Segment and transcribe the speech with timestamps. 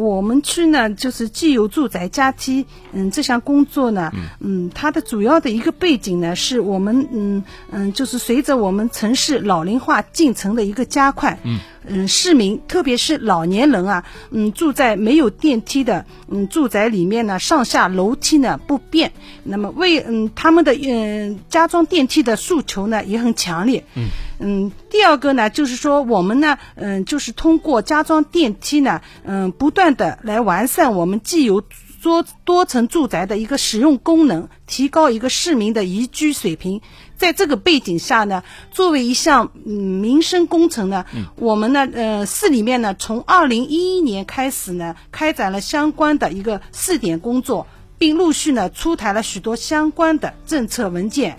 [0.00, 11.58] 我们区呢，就是既有住宅加梯，嗯，这项工作呢，嗯，它的主要的一个背景呢，是我们，嗯嗯，就是随着我们城市老龄化进程的一个加快，嗯。
[11.86, 19.12] 嗯，市民特别是老年人啊，嗯，住在没有电梯的嗯住宅里面呢，上下楼梯呢不便，
[19.44, 23.84] 那么为嗯他们的嗯加装电梯的诉求呢也很强烈。
[23.94, 24.08] 嗯
[24.42, 31.62] 嗯，第二个呢就是说我们呢嗯就是通过加装电梯呢嗯不断的来完善我们既有
[32.02, 36.80] 多多层住宅的一个使用功能，提高一个市民的宜居水平。
[37.16, 41.04] 在这个背景下呢，作为一项嗯民生工程呢，
[41.36, 47.66] 我们呢呃市里面呢从二零一一年开始呢，开展了相关的一个试点工作，
[47.98, 51.36] 并陆续呢出台了许多相关的政策文件。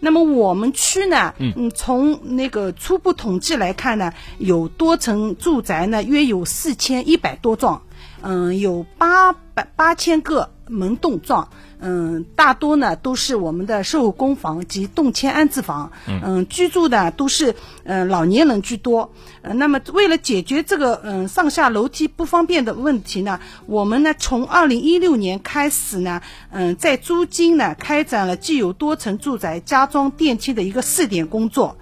[0.00, 7.82] 那么我们区呢，嗯，从那个初步统计来看呢，有多层住宅呢约有四千一百多幢，
[8.22, 11.48] 嗯，有八百八千个门洞状。
[11.84, 19.10] 嗯，大多呢都是我们的售后工房及动迁安置房，嗯，居住的都是嗯老年人居多。
[19.42, 31.76] 呃，那么为了解决这个嗯上下楼梯不方便的问题呢，我们呢从二零一六年开始呢，嗯，在租金呢开展了既有多层住宅加装电梯的一个试点工作。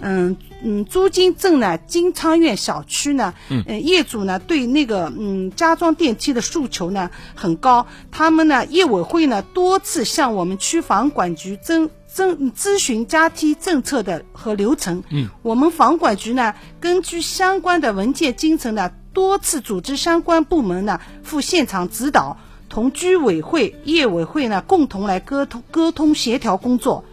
[0.00, 22.36] 嗯嗯，朱泾镇呢，金昌苑小区呢，嗯，业主呢对那个嗯加装电梯的诉求呢很高，他们呢业委会呢多次向我们区房管局征征咨询加梯政策的和流程，嗯，我们房管局呢根据相关的文件精神呢，多次组织相关部门呢赴现场指导，
[22.68, 27.04] 同居委会、业委会呢共同来沟通沟通协调工作，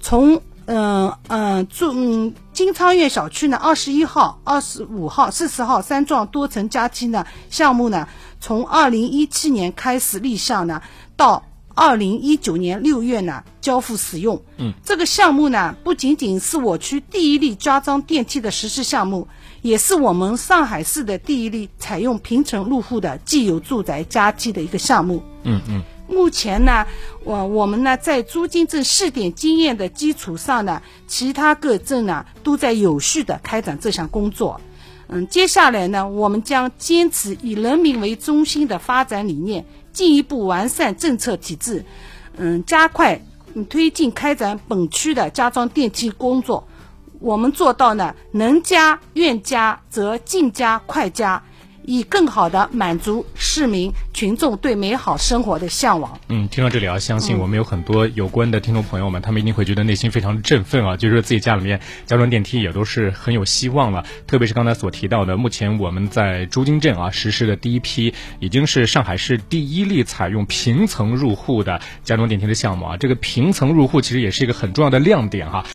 [0.00, 0.42] 从。
[0.66, 8.08] 嗯嗯，住嗯金昌苑小区呢，二十一号、二十五号、四十号三幢多层加梯呢项目呢，
[8.40, 10.80] 从二零一七年开始立项呢，
[11.16, 14.42] 到二零一九年六月呢交付使用。
[14.56, 19.28] 嗯，这个项目呢，不仅仅是我区第一例加装电梯的实施项目，
[19.60, 25.22] 也是我们上海市的第一例采用平层入户的既有住宅加梯的一个项目。
[25.42, 25.82] 嗯嗯。
[26.06, 26.86] 目前呢，
[27.24, 34.60] 我我们呢在朱泾镇试点经验的基础上呢，其他各镇呢都在有序的开展这项工作。
[35.08, 41.84] 嗯，接下来呢，我们将坚持以人民为中心的发展理念，进一步完善政策体制，
[42.36, 43.20] 嗯，加快
[43.68, 46.66] 推进开展本区的加装电梯工作。
[47.20, 51.42] 我们做到呢，能加愿加则尽加快加。
[51.86, 56.20] 以更好的满足市民群众对美好生活的向往。
[56.28, 64.06] 嗯，听到这里啊，相信我们有很多有关的听众朋友们，他们一定会觉得内心非常的振奋啊，就是自己家里面加装电梯也都是很有希望了。
[64.28, 72.96] 特别是刚才所提到的，目前我们在朱泾镇啊实施的第一批，已经是上海市第一例采用平层入户的加装电梯的项目啊。
[72.96, 75.66] 这个平层入户其实也是一个很重要的亮点哈。